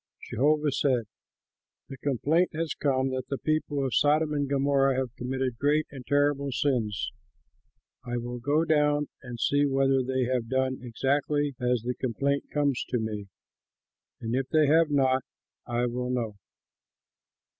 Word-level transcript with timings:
Jehovah 0.31 0.71
said, 0.71 1.03
"The 1.87 1.97
complaint 1.99 2.55
has 2.55 2.73
come 2.73 3.11
that 3.11 3.27
the 3.27 3.37
people 3.37 3.85
of 3.85 3.93
Sodom 3.93 4.33
and 4.33 4.49
Gomorrah 4.49 4.95
have 4.97 5.15
committed 5.15 5.59
great 5.59 5.85
and 5.91 6.03
terrible 6.07 6.51
sins. 6.51 7.11
I 8.03 8.17
will 8.17 8.39
go 8.39 8.65
down 8.65 9.09
and 9.21 9.39
see 9.39 9.67
whether 9.67 10.01
they 10.01 10.23
have 10.23 10.49
done 10.49 10.79
exactly 10.81 11.53
as 11.59 11.83
the 11.83 11.93
complaint 11.93 12.45
comes 12.51 12.83
to 12.89 12.97
me; 12.97 13.27
and 14.19 14.33
if 14.33 14.47
they 14.49 14.65
have 14.65 14.89
not, 14.89 15.21
I 15.67 15.85
will 15.85 16.09
know." 16.09 16.33